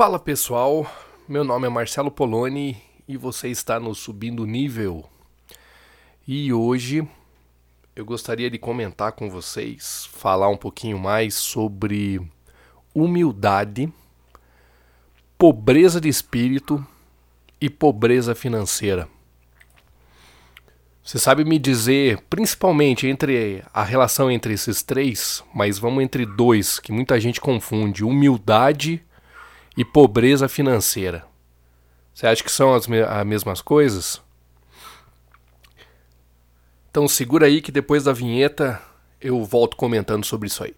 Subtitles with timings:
[0.00, 0.90] Fala pessoal,
[1.28, 2.74] meu nome é Marcelo Poloni
[3.06, 5.04] e você está no Subindo Nível.
[6.26, 7.06] E hoje
[7.94, 12.18] eu gostaria de comentar com vocês, falar um pouquinho mais sobre
[12.94, 13.92] humildade,
[15.36, 16.82] pobreza de espírito
[17.60, 19.06] e pobreza financeira.
[21.04, 26.78] Você sabe me dizer, principalmente entre a relação entre esses três, mas vamos entre dois,
[26.78, 29.04] que muita gente confunde: humildade
[29.76, 31.24] e pobreza financeira.
[32.12, 34.20] Você acha que são as, me as mesmas coisas?
[36.90, 38.80] Então segura aí que depois da vinheta
[39.20, 40.74] eu volto comentando sobre isso aí.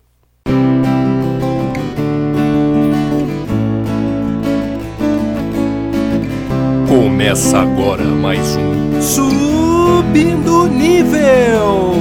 [6.87, 11.93] Começa agora mais um Subindo Nível.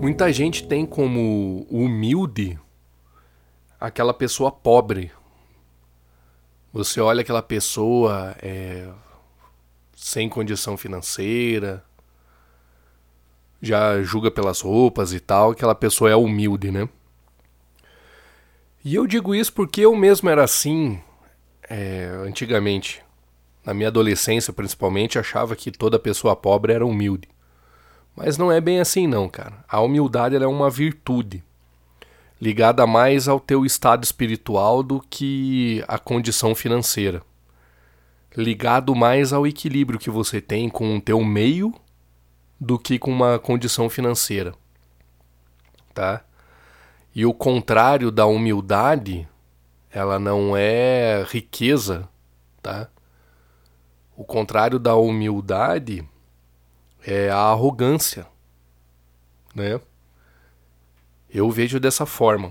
[0.00, 2.58] Muita gente tem como humilde
[3.80, 5.10] aquela pessoa pobre.
[6.72, 8.88] Você olha aquela pessoa é,
[9.94, 11.82] sem condição financeira,
[13.60, 16.88] já julga pelas roupas e tal, aquela pessoa é humilde, né?
[18.84, 21.00] E eu digo isso porque eu mesmo era assim
[21.68, 23.02] é, antigamente.
[23.64, 27.28] Na minha adolescência, principalmente, achava que toda pessoa pobre era humilde.
[28.14, 29.64] Mas não é bem assim, não, cara.
[29.68, 31.42] A humildade é uma virtude
[32.40, 37.22] ligada mais ao teu estado espiritual do que à condição financeira.
[38.36, 41.74] Ligado mais ao equilíbrio que você tem com o teu meio
[42.60, 44.54] do que com uma condição financeira.
[45.94, 46.22] Tá?
[47.14, 49.26] E o contrário da humildade,
[49.90, 52.06] ela não é riqueza,
[52.62, 52.88] tá?
[54.14, 56.06] O contrário da humildade
[57.06, 58.26] é a arrogância,
[59.54, 59.80] né?
[61.36, 62.50] Eu vejo dessa forma.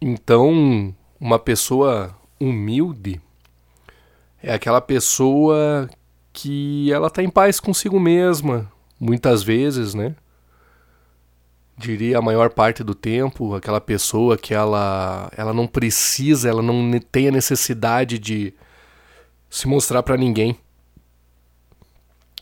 [0.00, 3.20] Então, uma pessoa humilde
[4.42, 5.88] é aquela pessoa
[6.32, 10.16] que ela está em paz consigo mesma, muitas vezes, né?
[11.76, 16.98] Diria a maior parte do tempo, aquela pessoa que ela, ela não precisa, ela não
[16.98, 18.52] tem a necessidade de
[19.48, 20.58] se mostrar para ninguém.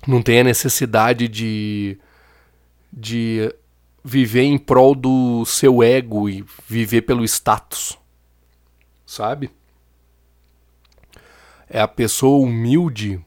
[0.06, 1.98] Não tem a necessidade de,
[2.90, 3.54] de
[4.06, 7.98] viver em prol do seu ego e viver pelo status.
[9.04, 9.50] Sabe?
[11.68, 13.20] É a pessoa humilde,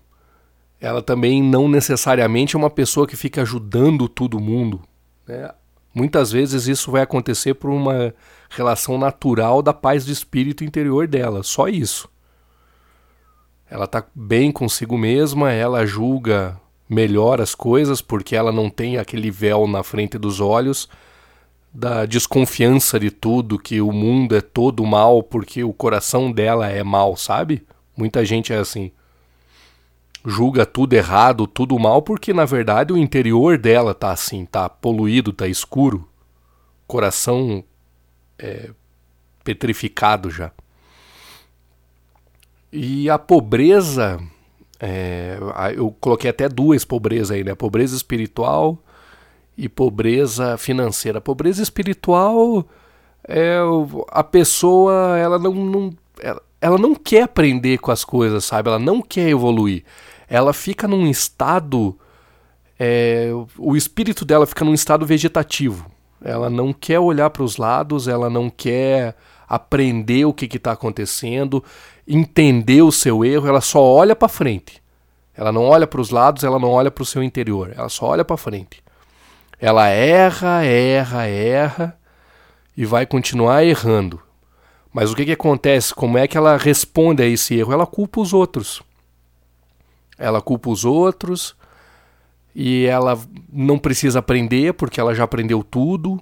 [0.80, 4.82] ela também não necessariamente é uma pessoa que fica ajudando todo mundo.
[5.28, 5.52] Né?
[5.94, 8.16] Muitas vezes isso vai acontecer por uma
[8.50, 12.08] relação natural da paz de espírito interior dela, só isso.
[13.70, 16.58] Ela está bem consigo mesma, ela julga
[16.90, 20.90] melhor as coisas, porque ela não tem aquele véu na frente dos olhos
[21.72, 26.84] da desconfiança de tudo, que o mundo é todo mal porque o coração dela é
[26.84, 27.64] mal, sabe?
[27.96, 28.92] Muita gente é assim.
[30.26, 35.32] Julga tudo errado, tudo mal, porque na verdade o interior dela tá assim, tá poluído,
[35.32, 36.10] tá escuro.
[36.88, 37.64] Coração
[38.38, 38.72] é,
[39.44, 40.52] petrificado já.
[42.72, 44.20] E a pobreza
[44.80, 45.38] é,
[45.76, 47.54] eu coloquei até duas pobrezas aí, né?
[47.54, 48.82] Pobreza espiritual
[49.58, 51.20] e pobreza financeira.
[51.20, 52.66] Pobreza espiritual
[53.28, 53.58] é
[54.10, 58.70] a pessoa, ela não, não ela, ela não quer aprender com as coisas, sabe?
[58.70, 59.84] Ela não quer evoluir.
[60.30, 61.98] Ela fica num estado,
[62.80, 65.90] é, o espírito dela fica num estado vegetativo.
[66.22, 69.16] Ela não quer olhar para os lados, ela não quer
[69.50, 71.64] aprender o que está acontecendo,
[72.08, 74.80] entender o seu erro, ela só olha para frente.
[75.36, 78.06] Ela não olha para os lados, ela não olha para o seu interior, ela só
[78.06, 78.84] olha para frente.
[79.60, 82.00] Ela erra, erra, erra
[82.78, 84.22] e vai continuar errando.
[84.94, 85.94] Mas o que, que acontece?
[85.94, 87.74] Como é que ela responde a esse erro?
[87.74, 88.82] Ela culpa os outros.
[90.18, 91.56] Ela culpa os outros
[92.54, 93.18] e ela
[93.52, 96.22] não precisa aprender porque ela já aprendeu tudo.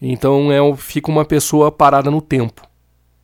[0.00, 2.62] Então é, fica uma pessoa parada no tempo.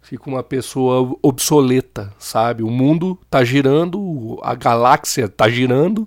[0.02, 2.62] Fica uma pessoa obsoleta, sabe?
[2.62, 6.06] O mundo está girando, a galáxia está girando,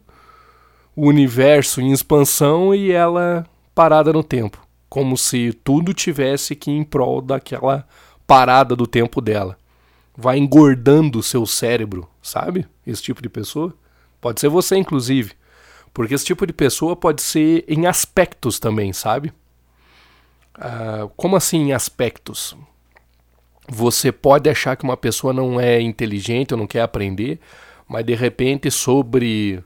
[0.95, 3.45] o universo em expansão e ela
[3.75, 4.65] parada no tempo.
[4.87, 7.85] Como se tudo tivesse que ir em prol daquela
[8.25, 9.57] parada do tempo dela.
[10.15, 12.65] Vai engordando o seu cérebro, sabe?
[12.85, 13.73] Esse tipo de pessoa.
[14.21, 15.33] Pode ser você, inclusive.
[15.93, 19.33] Porque esse tipo de pessoa pode ser em aspectos também, sabe?
[20.59, 22.55] Uh, como assim aspectos?
[23.67, 27.39] Você pode achar que uma pessoa não é inteligente ou não quer aprender,
[27.87, 29.63] mas de repente sobre.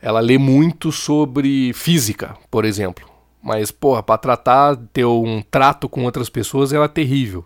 [0.00, 3.08] Ela lê muito sobre física, por exemplo.
[3.42, 7.44] Mas, porra, pra tratar, ter um trato com outras pessoas, ela é terrível.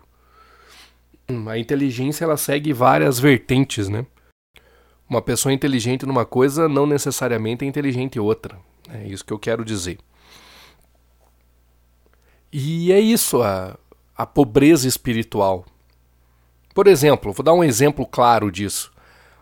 [1.47, 4.05] A inteligência, ela segue várias vertentes, né?
[5.09, 8.57] Uma pessoa inteligente numa coisa não necessariamente é inteligente em outra.
[8.89, 9.97] É isso que eu quero dizer.
[12.55, 13.75] E é isso, a,
[14.15, 15.65] a pobreza espiritual.
[16.71, 18.93] Por exemplo, vou dar um exemplo claro disso.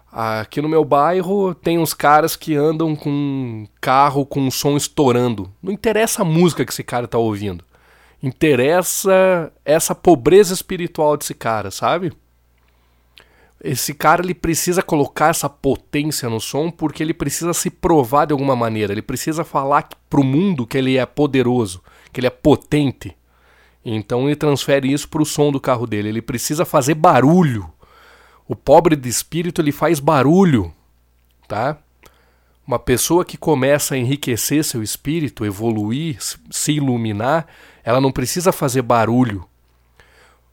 [0.10, 4.78] Aqui no meu bairro tem uns caras que andam com um carro com um som
[4.78, 5.52] estourando.
[5.62, 7.66] Não interessa a música que esse cara tá ouvindo.
[8.24, 12.14] Interessa essa pobreza espiritual desse cara, sabe?
[13.62, 18.32] Esse cara ele precisa colocar essa potência no som porque ele precisa se provar de
[18.32, 18.94] alguma maneira.
[18.94, 21.82] Ele precisa falar pro mundo que ele é poderoso,
[22.12, 23.16] que ele é potente.
[23.84, 26.10] Então ele transfere isso pro som do carro dele.
[26.10, 27.72] Ele precisa fazer barulho
[28.52, 30.74] o pobre de espírito ele faz barulho,
[31.48, 31.78] tá?
[32.68, 36.18] Uma pessoa que começa a enriquecer seu espírito, evoluir,
[36.50, 37.48] se iluminar,
[37.82, 39.46] ela não precisa fazer barulho,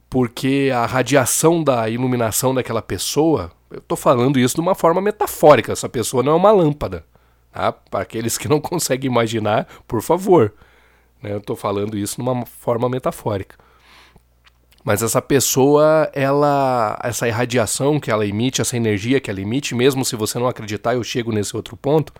[0.08, 5.72] porque a radiação da iluminação daquela pessoa, eu estou falando isso de uma forma metafórica,
[5.72, 7.04] essa pessoa não é uma lâmpada.
[7.50, 7.72] Tá?
[7.72, 10.54] Para aqueles que não conseguem imaginar, por favor.
[11.22, 11.32] Né?
[11.32, 13.56] Eu estou falando isso de uma forma metafórica.
[14.84, 20.04] Mas essa pessoa, ela, essa irradiação que ela emite, essa energia que ela emite, mesmo
[20.04, 22.12] se você não acreditar, eu chego nesse outro ponto,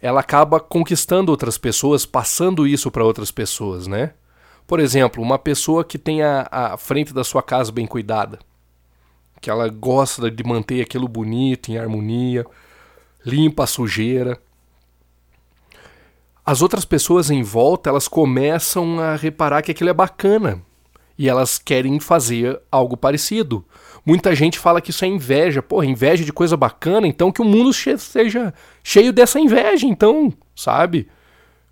[0.00, 4.12] ela acaba conquistando outras pessoas, passando isso para outras pessoas, né?
[4.66, 8.38] Por exemplo, uma pessoa que tem a, a frente da sua casa bem cuidada,
[9.40, 12.44] que ela gosta de manter aquilo bonito, em harmonia,
[13.24, 14.38] limpa a sujeira.
[16.46, 20.62] As outras pessoas em volta, elas começam a reparar que aquilo é bacana,
[21.18, 23.64] e elas querem fazer algo parecido.
[24.04, 25.60] Muita gente fala que isso é inveja.
[25.62, 28.54] Porra, inveja de coisa bacana, então que o mundo seja
[28.84, 31.08] cheio dessa inveja, então, sabe?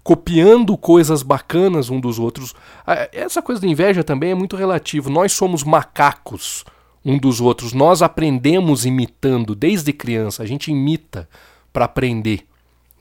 [0.02, 2.54] Copiando coisas bacanas um dos outros.
[3.12, 5.08] Essa coisa de inveja também é muito relativo.
[5.08, 6.64] Nós somos macacos
[7.04, 7.72] um dos outros.
[7.72, 10.42] Nós aprendemos imitando desde criança.
[10.42, 11.28] A gente imita
[11.72, 12.46] para aprender,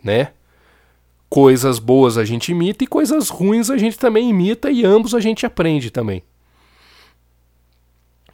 [0.04, 0.32] né?
[1.34, 5.20] Coisas boas a gente imita e coisas ruins a gente também imita e ambos a
[5.20, 6.22] gente aprende também.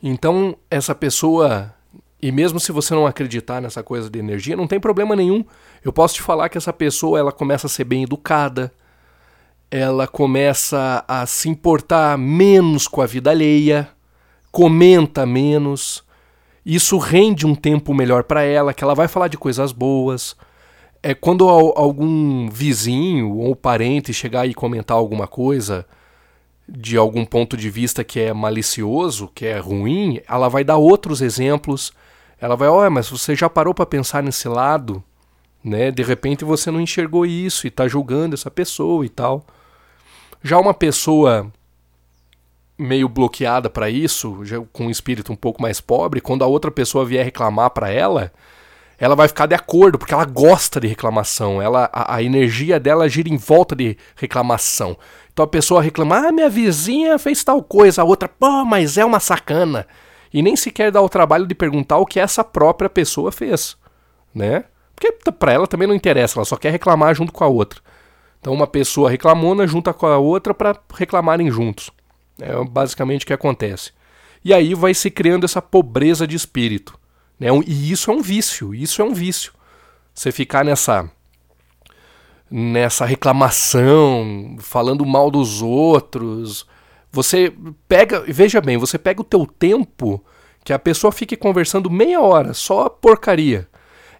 [0.03, 1.73] Então, essa pessoa,
[2.21, 5.45] e mesmo se você não acreditar nessa coisa de energia, não tem problema nenhum.
[5.81, 8.69] Eu posso te falar que essa pessoa, ela começa a ser bem educada,
[9.71, 13.87] ela começa a se importar menos com a vida alheia,
[14.51, 16.03] comenta menos.
[16.65, 20.35] Isso rende um tempo melhor para ela, que ela vai falar de coisas boas.
[21.01, 25.85] É quando algum vizinho ou parente chegar e comentar alguma coisa,
[26.67, 31.21] de algum ponto de vista que é malicioso, que é ruim, ela vai dar outros
[31.21, 31.91] exemplos.
[32.39, 35.03] Ela vai, olha, mas você já parou para pensar nesse lado,
[35.63, 35.91] né?
[35.91, 39.45] De repente você não enxergou isso e está julgando essa pessoa e tal.
[40.43, 41.51] Já uma pessoa
[42.77, 46.71] meio bloqueada para isso, já com um espírito um pouco mais pobre, quando a outra
[46.71, 48.31] pessoa vier reclamar para ela,
[48.99, 51.61] ela vai ficar de acordo, porque ela gosta de reclamação.
[51.61, 54.97] Ela, a, a energia dela gira em volta de reclamação.
[55.31, 59.05] Então a pessoa reclama, ah, minha vizinha fez tal coisa, a outra, pô, mas é
[59.05, 59.87] uma sacana.
[60.33, 63.77] E nem sequer dá o trabalho de perguntar o que essa própria pessoa fez,
[64.35, 64.65] né?
[64.93, 67.79] Porque para ela também não interessa, ela só quer reclamar junto com a outra.
[68.39, 71.89] Então uma pessoa reclamona junta com a outra para reclamarem juntos.
[72.39, 73.91] É basicamente o que acontece.
[74.43, 76.99] E aí vai se criando essa pobreza de espírito.
[77.39, 77.47] Né?
[77.65, 79.53] E isso é um vício, isso é um vício.
[80.13, 81.09] Você ficar nessa
[82.51, 86.65] nessa reclamação, falando mal dos outros.
[87.11, 87.53] Você
[87.87, 90.23] pega, veja bem, você pega o teu tempo
[90.63, 93.67] que a pessoa fique conversando meia hora, só porcaria.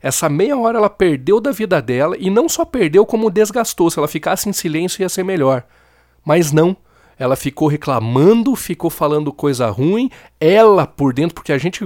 [0.01, 3.89] Essa meia hora ela perdeu da vida dela e não só perdeu, como desgastou.
[3.89, 5.65] Se ela ficasse em silêncio ia ser melhor.
[6.23, 6.77] Mas não.
[7.17, 10.09] Ela ficou reclamando, ficou falando coisa ruim,
[10.39, 11.83] ela por dentro, porque a gente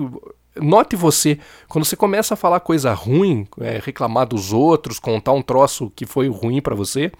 [0.56, 5.42] Note você, quando você começa a falar coisa ruim, é, reclamar dos outros, contar um
[5.42, 7.12] troço que foi ruim para você,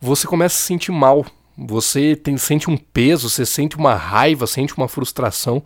[0.00, 1.26] você começa a se sentir mal.
[1.56, 5.62] Você tem, sente um peso, você sente uma raiva, sente uma frustração.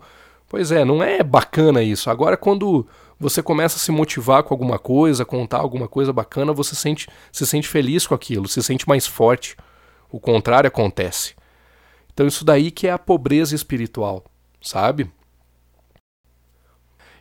[0.49, 2.09] Pois é, não é bacana isso.
[2.09, 2.85] Agora, quando
[3.19, 7.45] você começa a se motivar com alguma coisa, contar alguma coisa bacana, você sente, se
[7.45, 9.55] sente feliz com aquilo, se sente mais forte.
[10.11, 11.35] O contrário acontece.
[12.13, 14.23] Então, isso daí que é a pobreza espiritual,
[14.61, 15.09] sabe?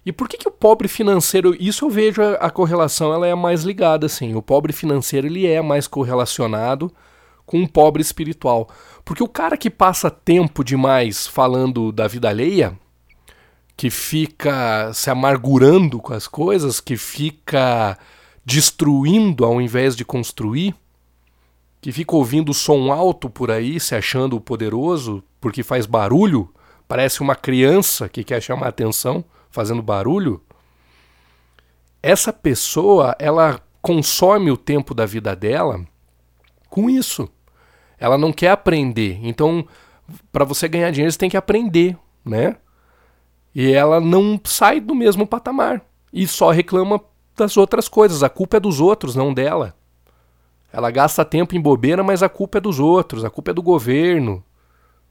[0.04, 3.35] E por que, que o pobre financeiro, isso eu vejo a, a, correlação, ela é
[3.35, 4.35] mais ligada assim.
[4.35, 6.92] O pobre financeiro ele é mais correlacionado
[7.47, 8.68] com o pobre espiritual.
[9.04, 12.76] Porque o cara que passa tempo demais falando da vida alheia,
[13.76, 17.97] que fica se amargurando com as coisas, que fica
[18.44, 20.75] destruindo ao invés de construir,
[21.80, 26.49] que fica ouvindo som alto por aí, se achando poderoso, porque faz barulho,
[26.87, 30.42] parece uma criança que quer chamar atenção, fazendo barulho.
[32.02, 35.85] Essa pessoa, ela consome o tempo da vida dela
[36.68, 37.28] com isso.
[37.99, 39.21] Ela não quer aprender.
[39.23, 39.64] Então,
[40.32, 42.56] para você ganhar dinheiro, você tem que aprender, né?
[43.54, 47.00] E ela não sai do mesmo patamar e só reclama
[47.37, 48.23] das outras coisas.
[48.23, 49.75] A culpa é dos outros, não dela.
[50.73, 53.62] Ela gasta tempo em bobeira, mas a culpa é dos outros, a culpa é do
[53.62, 54.42] governo.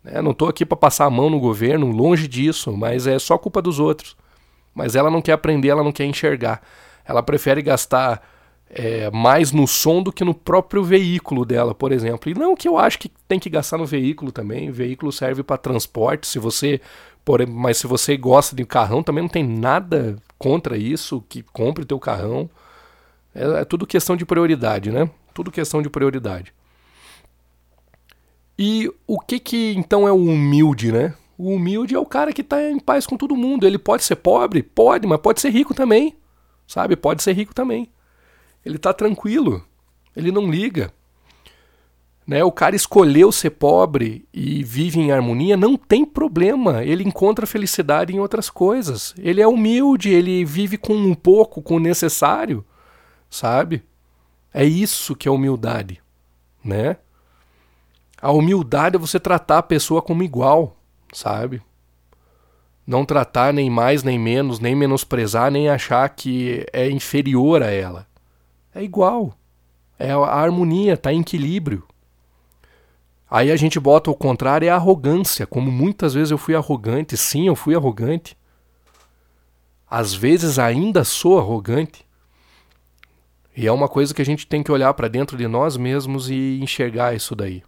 [0.04, 3.38] É, não estou aqui para passar a mão no governo, longe disso, mas é só
[3.38, 4.18] culpa dos outros.
[4.74, 6.62] Mas ela não quer aprender, ela não quer enxergar.
[7.06, 8.22] Ela prefere gastar
[8.70, 12.32] é, mais no som do que no próprio veículo dela, por exemplo.
[12.32, 14.70] E não que eu acho que tem que gastar no veículo também.
[14.70, 16.28] O veículo serve para transporte.
[16.28, 16.80] Se você,
[17.26, 21.24] por, mas se você gosta de carrão, também não tem nada contra isso.
[21.28, 22.50] Que compre o teu carrão.
[23.36, 25.10] É, é tudo questão de prioridade, né?
[25.34, 26.54] Tudo questão de prioridade.
[28.58, 31.14] E o que que então é o humilde, né?
[31.42, 33.66] O humilde é o cara que está em paz com todo mundo.
[33.66, 34.62] Ele pode ser pobre?
[34.62, 36.16] Pode, mas pode ser rico também.
[36.68, 36.96] Sabe?
[36.96, 37.90] Pode ser rico também.
[38.64, 39.66] Ele está tranquilo.
[40.16, 40.94] Ele não liga.
[42.28, 42.44] Né?
[42.44, 46.84] O cara escolheu ser pobre e vive em harmonia, não tem problema.
[46.84, 49.16] Ele encontra felicidade em outras coisas.
[49.18, 52.64] Ele é humilde, ele vive com um pouco, com o necessário,
[53.32, 53.82] sabe?
[54.54, 56.04] É isso que é humildade,
[56.64, 56.98] né?
[58.22, 60.78] A humildade é você tratar a pessoa como igual,
[61.14, 61.62] sabe?
[62.86, 68.08] Não tratar nem mais nem menos, nem menosprezar, nem achar que é inferior a ela.
[68.74, 69.34] É igual.
[69.98, 71.84] É a harmonia, tá em equilíbrio.
[73.30, 77.16] Aí a gente bota o contrário, é a arrogância, como muitas vezes eu fui arrogante.
[77.16, 78.36] Sim, eu fui arrogante.
[79.90, 82.06] Às vezes ainda sou arrogante.
[83.56, 86.30] E é uma coisa que a gente tem que olhar para dentro de nós mesmos
[86.30, 87.64] e enxergar isso daí.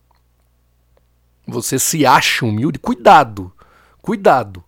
[1.53, 3.51] Você se acha humilde, cuidado,
[4.01, 4.63] cuidado.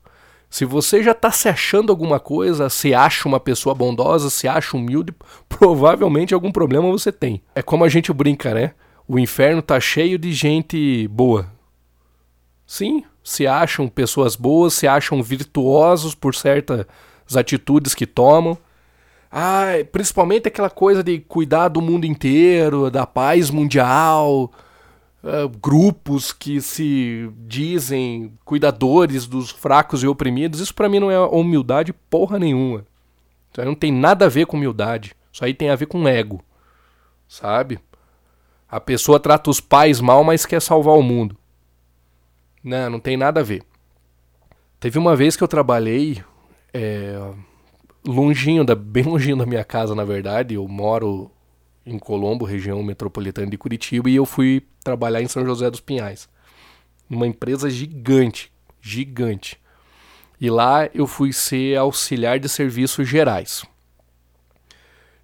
[0.47, 4.77] Se você já está se achando alguma coisa, se acha uma pessoa bondosa, se acha
[4.77, 5.13] humilde,
[5.49, 7.41] provavelmente algum problema você tem.
[7.55, 8.73] É como a gente brinca, né?
[9.07, 11.51] O inferno tá cheio de gente boa.
[12.67, 16.85] Sim, se acham pessoas boas, se acham virtuosos por certas
[17.35, 18.55] atitudes que tomam.
[19.31, 24.51] Ah, principalmente aquela coisa de cuidar do mundo inteiro, da paz mundial,
[25.25, 30.59] uh, grupos que se dizem cuidadores dos fracos e oprimidos.
[30.59, 32.85] Isso para mim não é humildade porra nenhuma.
[33.51, 35.15] Isso aí não tem nada a ver com humildade.
[35.31, 36.43] Isso aí tem a ver com ego.
[37.27, 37.79] Sabe?
[38.69, 41.35] A pessoa trata os pais mal, mas quer salvar o mundo.
[42.63, 43.63] Não, não tem nada a ver.
[44.79, 46.23] Teve uma vez que eu trabalhei.
[46.73, 47.17] É,
[48.05, 50.55] longinho, da, bem longinho da minha casa, na verdade.
[50.55, 51.31] Eu moro
[51.85, 56.27] em Colombo, região metropolitana de Curitiba, e eu fui trabalhar em São José dos Pinhais.
[57.09, 58.51] Uma empresa gigante,
[58.81, 59.59] gigante.
[60.39, 63.63] E lá eu fui ser auxiliar de serviços gerais.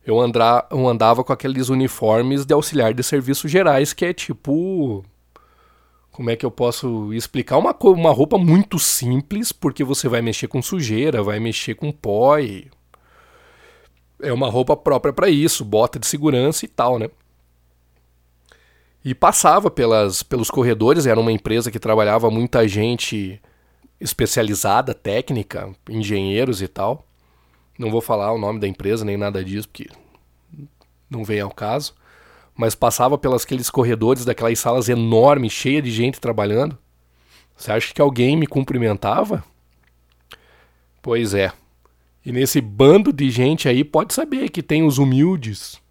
[0.06, 5.04] Eu, andra, eu andava com aqueles uniformes de auxiliar de serviços gerais, que é tipo
[6.12, 10.48] como é que eu posso explicar uma, uma roupa muito simples, porque você vai mexer
[10.48, 12.70] com sujeira, vai mexer com pó e
[14.22, 17.10] é uma roupa própria para isso, bota de segurança e tal, né?
[19.04, 23.42] E passava pelas, pelos corredores, era uma empresa que trabalhava muita gente
[24.00, 27.06] especializada, técnica, engenheiros e tal.
[27.78, 29.90] Não vou falar o nome da empresa nem nada disso, porque
[31.10, 31.96] não vem ao caso
[32.56, 36.78] mas passava pelos aqueles corredores daquelas salas enormes, cheias de gente trabalhando.
[37.56, 39.44] Você acha que alguém me cumprimentava?
[41.02, 41.52] Pois é.
[42.26, 45.82] E nesse bando de gente aí, pode saber que tem os humildes,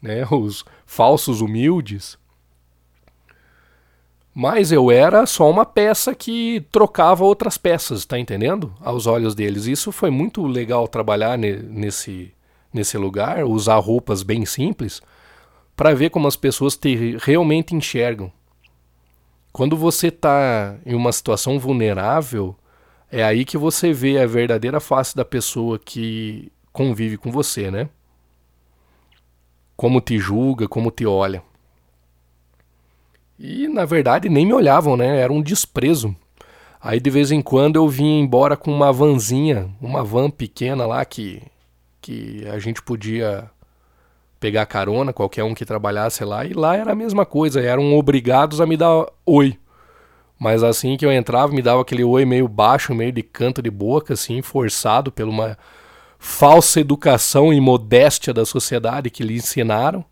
[0.00, 0.26] né?
[0.30, 2.16] Os falsos humildes.
[4.32, 8.72] Mas eu era só uma peça que trocava outras peças, tá entendendo?
[8.80, 9.64] Aos olhos deles.
[9.64, 12.32] Isso foi muito legal trabalhar nesse,
[12.72, 15.00] nesse lugar, usar roupas bem simples
[15.74, 18.30] para ver como as pessoas te realmente enxergam.
[19.52, 22.54] Quando você está em uma situação vulnerável,
[23.10, 27.88] é aí que você vê a verdadeira face da pessoa que convive com você, né?
[29.76, 31.42] Como te julga, como te olha.
[33.38, 35.18] E na verdade nem me olhavam, né?
[35.20, 36.14] Era um desprezo.
[36.80, 41.04] Aí de vez em quando eu vinha embora com uma vanzinha, uma van pequena lá
[41.04, 41.42] que,
[42.00, 43.50] que a gente podia
[44.38, 48.60] pegar carona, qualquer um que trabalhasse lá, e lá era a mesma coisa, eram obrigados
[48.60, 49.58] a me dar oi.
[50.38, 53.70] Mas assim que eu entrava, me dava aquele oi meio baixo, meio de canto de
[53.70, 55.56] boca, assim, forçado por uma
[56.18, 60.04] falsa educação e modéstia da sociedade que lhe ensinaram.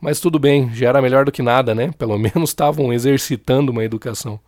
[0.00, 1.90] Mas tudo bem, já era melhor do que nada, né?
[1.98, 4.38] Pelo menos estavam exercitando uma educação.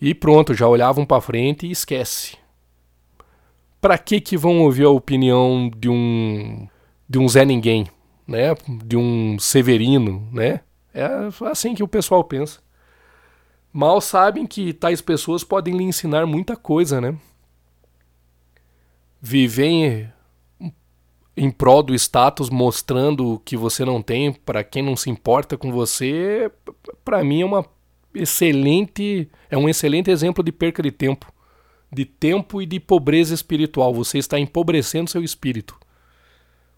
[0.00, 2.36] E pronto, já olhavam para frente e esquece.
[3.80, 6.66] Para que que vão ouvir a opinião de um
[7.08, 7.86] de um Zé Ninguém,
[8.26, 8.54] né?
[8.84, 10.60] De um Severino, né?
[10.94, 11.06] É
[11.50, 12.60] assim que o pessoal pensa.
[13.72, 17.16] Mal sabem que tais pessoas podem lhe ensinar muita coisa, né?
[19.20, 20.12] Viver
[20.60, 20.72] em,
[21.34, 25.72] em prol do status, mostrando que você não tem para quem não se importa com
[25.72, 26.50] você,
[27.02, 27.64] para mim é uma
[28.14, 31.32] excelente, é um excelente exemplo de perca de tempo,
[31.90, 33.94] de tempo e de pobreza espiritual.
[33.94, 35.78] Você está empobrecendo seu espírito.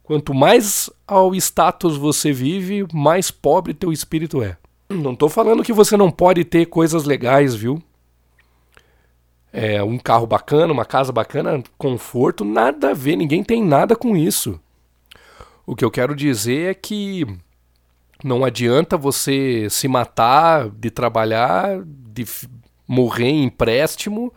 [0.04, 4.58] Quanto mais ao status você vive, mais pobre teu espírito é.
[4.94, 7.82] Não estou falando que você não pode ter coisas legais, viu?
[9.52, 14.16] É, um carro bacana, uma casa bacana, conforto, nada a ver, ninguém tem nada com
[14.16, 14.58] isso.
[15.66, 17.26] O que eu quero dizer é que
[18.22, 22.24] não adianta você se matar de trabalhar, de
[22.86, 24.32] morrer em empréstimo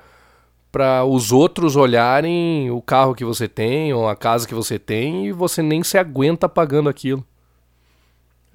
[0.72, 5.28] para os outros olharem o carro que você tem ou a casa que você tem
[5.28, 7.26] e você nem se aguenta pagando aquilo.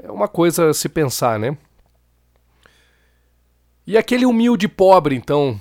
[0.03, 1.57] É uma coisa a se pensar, né?
[3.87, 5.61] E aquele humilde pobre, então,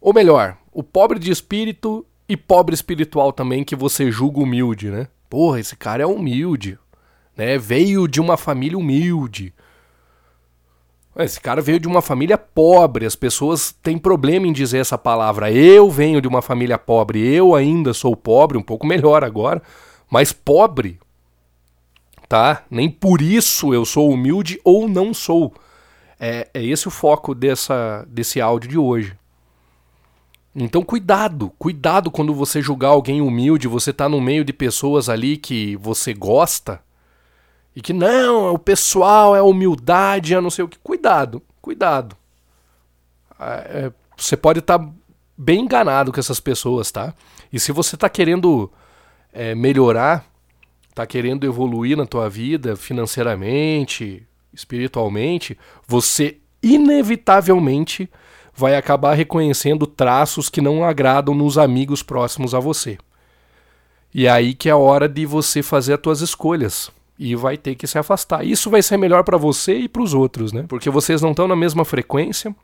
[0.00, 5.08] ou melhor, o pobre de espírito e pobre espiritual também que você julga humilde, né?
[5.28, 6.78] Porra, esse cara é humilde,
[7.36, 7.58] né?
[7.58, 9.52] Veio de uma família humilde.
[11.14, 15.52] Esse cara veio de uma família pobre, as pessoas têm problema em dizer essa palavra.
[15.52, 19.62] Eu venho de uma família pobre, eu ainda sou pobre, um pouco melhor agora,
[20.10, 20.98] mas pobre,
[22.26, 22.64] tá?
[22.70, 25.52] Nem por isso eu sou humilde ou não sou.
[26.24, 29.18] É, é esse o foco dessa, desse áudio de hoje.
[30.54, 35.36] Então cuidado, cuidado quando você julgar alguém humilde, você tá no meio de pessoas ali
[35.36, 36.80] que você gosta
[37.74, 40.78] e que não, o pessoal é humildade, é não sei o que.
[40.78, 42.16] Cuidado, cuidado.
[43.40, 44.88] É, é você pode estar tá
[45.36, 47.12] bem enganado com essas pessoas, tá?
[47.52, 48.70] E se você está querendo
[49.32, 50.24] é, melhorar,
[50.88, 58.08] está querendo evoluir na tua vida financeiramente, espiritualmente, você inevitavelmente
[58.54, 62.98] vai acabar reconhecendo traços que não agradam nos amigos próximos a você.
[64.14, 67.56] E é aí que é a hora de você fazer as tuas escolhas e vai
[67.56, 68.44] ter que se afastar.
[68.44, 70.64] Isso vai ser melhor para você e para os outros, né?
[70.68, 72.54] Porque vocês não estão na mesma frequência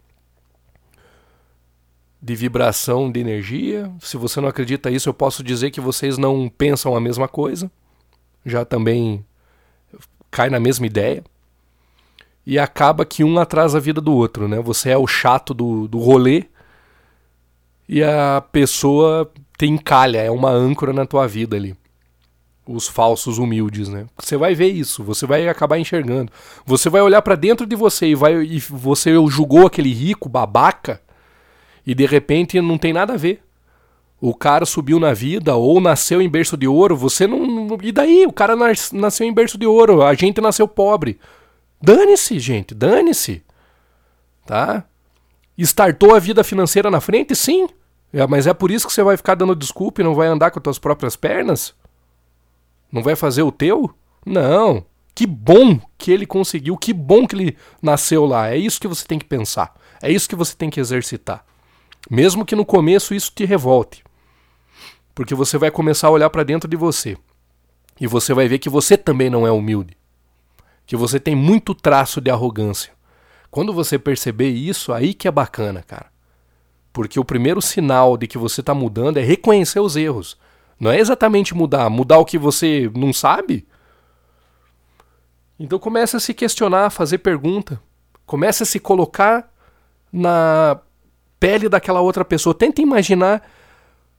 [2.20, 3.90] de vibração de energia.
[4.01, 7.70] Se você não acredita nisso, eu posso dizer que vocês não pensam a mesma coisa.
[8.44, 9.24] Já também
[10.31, 11.24] cai na mesma ideia.
[12.49, 14.59] E acaba que um atrasa a vida do outro, né?
[14.63, 16.45] Você é o chato do, do rolê
[17.87, 21.77] e a pessoa tem calha, é uma âncora na tua vida ali
[22.67, 24.07] os falsos humildes, né?
[24.19, 26.31] Você vai ver isso, você vai acabar enxergando.
[26.67, 31.01] Você vai olhar para dentro de você e vai e você julgou aquele rico babaca
[31.87, 33.43] e de repente não tem nada a ver.
[34.21, 37.79] O cara subiu na vida ou nasceu em berço de ouro, você não.
[37.83, 38.27] E daí?
[38.27, 38.55] O cara
[38.93, 41.19] nasceu em berço de ouro, a gente nasceu pobre.
[41.81, 43.43] Dane-se, gente, dane-se.
[44.47, 44.85] Tá?
[45.57, 47.35] Startou a vida financeira na frente?
[47.35, 47.69] Sim.
[48.12, 50.51] É, mas é por isso que você vai ficar dando desculpa e não vai andar
[50.51, 51.75] com as suas próprias pernas?
[52.91, 53.91] Não vai fazer o teu?
[54.25, 54.85] Não.
[55.14, 58.51] Que bom que ele conseguiu, que bom que ele nasceu lá.
[58.51, 59.75] É isso que você tem que pensar.
[60.01, 61.45] É isso que você tem que exercitar.
[62.09, 64.05] Mesmo que no começo isso te revolte.
[65.14, 67.17] Porque você vai começar a olhar para dentro de você.
[68.01, 69.98] E você vai ver que você também não é humilde.
[70.88, 72.92] Que você tem muito traço de arrogância.
[73.51, 76.07] Quando você perceber isso, aí que é bacana, cara.
[76.92, 80.38] Porque o primeiro sinal de que você está mudando é reconhecer os erros.
[80.81, 83.68] Não é exatamente mudar, mudar o que você não sabe.
[85.61, 87.79] Então começa a se questionar, a fazer pergunta.
[88.24, 89.53] Começa a se colocar
[90.11, 90.81] na
[91.38, 92.55] pele daquela outra pessoa.
[92.55, 93.46] Tenta imaginar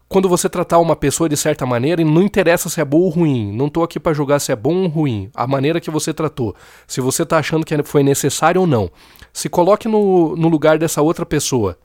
[0.09, 3.09] quando você tratar uma pessoa de certa maneira e não interessa se é bom ou
[3.09, 3.55] ruim.
[3.55, 5.29] Não estou aqui para julgar se é bom ou ruim.
[5.35, 6.55] A maneira que você tratou.
[6.87, 8.89] Se você está achando que foi necessário ou não.
[9.31, 11.77] Se coloque no, no lugar dessa outra pessoa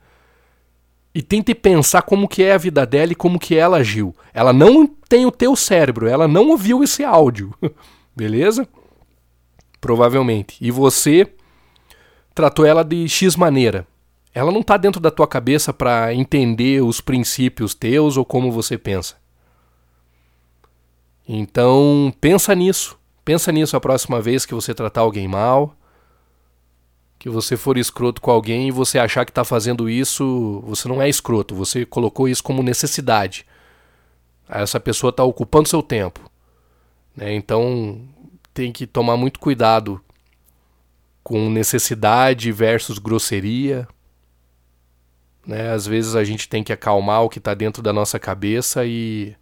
[1.13, 4.13] e tente pensar como que é a vida dela e como que ela agiu.
[4.33, 7.53] Ela não tem o teu cérebro, ela não ouviu esse áudio.
[8.17, 8.67] Beleza?
[9.79, 10.57] Provavelmente.
[10.59, 11.27] E você
[12.33, 13.87] tratou ela de X maneira.
[14.35, 18.77] Ela não está dentro da tua cabeça para entender os princípios teus ou como você
[18.77, 19.15] pensa.
[21.27, 22.99] Então, pensa nisso.
[23.23, 25.75] Pensa nisso a próxima vez que você tratar alguém mal
[27.25, 31.01] que você for escroto com alguém e você achar que está fazendo isso, você não
[31.01, 33.47] é escroto, você colocou isso como necessidade.
[34.47, 36.19] Essa pessoa está ocupando seu tempo.
[37.15, 37.33] Né?
[37.33, 37.99] Então,
[38.53, 39.99] tem que tomar muito cuidado
[41.23, 43.87] com necessidade versus grosseria.
[45.45, 45.71] Né?
[45.71, 49.35] Às vezes a gente tem que acalmar o que está dentro da nossa cabeça e,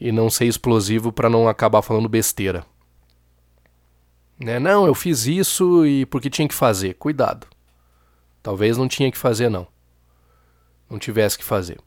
[0.00, 2.64] e não ser explosivo para não acabar falando besteira.
[4.38, 4.58] Né?
[4.58, 6.94] Não, eu fiz isso e porque tinha que fazer.
[6.94, 7.46] Cuidado.
[8.42, 9.66] Talvez não tinha que fazer, não.
[10.88, 11.78] Não tivesse que fazer.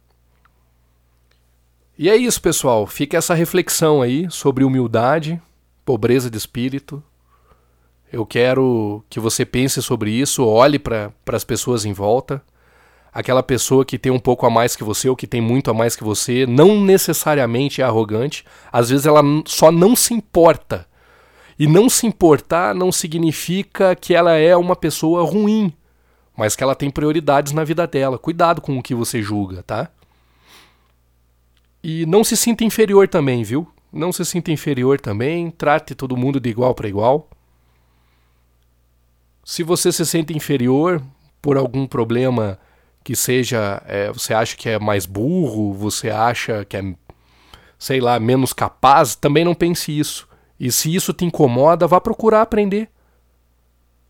[1.97, 2.87] E é isso, pessoal.
[2.87, 5.41] Fica essa reflexão aí sobre humildade,
[5.85, 7.03] pobreza de espírito.
[8.11, 12.41] Eu quero que você pense sobre isso, olhe para as pessoas em volta.
[13.11, 15.73] Aquela pessoa que tem um pouco a mais que você ou que tem muito a
[15.73, 18.45] mais que você, não necessariamente é arrogante.
[18.71, 20.87] Às vezes ela só não se importa.
[21.57, 25.73] E não se importar não significa que ela é uma pessoa ruim,
[26.37, 28.17] mas que ela tem prioridades na vida dela.
[28.17, 29.89] Cuidado com o que você julga, tá?
[31.83, 33.67] E não se sinta inferior também, viu?
[33.91, 35.49] Não se sinta inferior também.
[35.49, 37.27] Trate todo mundo de igual para igual.
[39.43, 41.01] Se você se sente inferior
[41.41, 42.59] por algum problema
[43.09, 46.93] que seja, é, você acha que é mais burro, você acha que é,
[47.75, 50.27] sei lá, menos capaz, também não pense isso.
[50.59, 52.87] E se isso te incomoda, vá procurar aprender.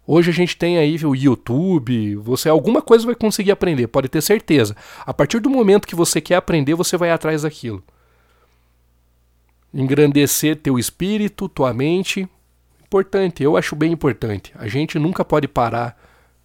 [0.05, 4.19] Hoje a gente tem aí o YouTube, você alguma coisa vai conseguir aprender, pode ter
[4.19, 4.75] certeza.
[5.05, 7.81] A partir do momento que você quer aprender, você vai atrás daquilo.
[9.73, 12.27] Engrandecer teu espírito, tua mente,
[12.85, 14.51] importante, eu acho bem importante.
[14.55, 15.97] A gente nunca pode parar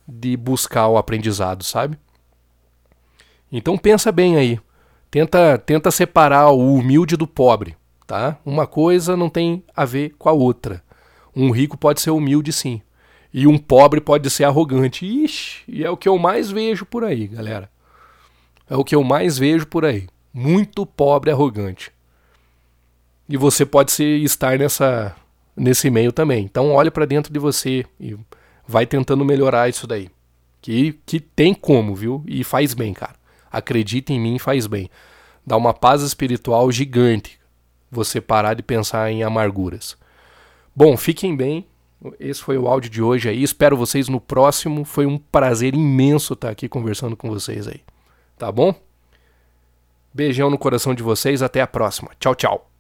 [0.06, 1.98] de buscar o aprendizado, sabe?
[3.56, 4.58] Então pensa bem aí.
[5.12, 8.36] Tenta, tenta separar o humilde do pobre, tá?
[8.44, 10.82] Uma coisa não tem a ver com a outra.
[11.36, 12.82] Um rico pode ser humilde sim.
[13.32, 15.06] E um pobre pode ser arrogante.
[15.06, 17.70] Ixi, e é o que eu mais vejo por aí, galera.
[18.68, 20.08] É o que eu mais vejo por aí.
[20.32, 21.92] Muito pobre arrogante.
[23.28, 25.14] E você pode se estar nessa
[25.56, 26.44] nesse meio também.
[26.44, 28.16] Então olhe para dentro de você e
[28.66, 30.10] vai tentando melhorar isso daí.
[30.60, 32.24] Que, que tem como, viu?
[32.26, 33.22] E faz bem, cara.
[33.56, 34.90] Acredita em mim, faz bem.
[35.46, 37.38] Dá uma paz espiritual gigante
[37.90, 39.96] você parar de pensar em amarguras.
[40.74, 41.66] Bom, fiquem bem
[42.18, 43.42] esse foi o áudio de hoje aí.
[43.42, 44.84] Espero vocês no próximo.
[44.84, 47.80] Foi um prazer imenso estar aqui conversando com vocês aí.
[48.36, 48.74] Tá bom?
[50.12, 51.42] Beijão no coração de vocês.
[51.42, 52.10] Até a próxima.
[52.18, 52.73] Tchau, tchau.